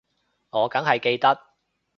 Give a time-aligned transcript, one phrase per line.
[0.49, 1.39] 我梗係記得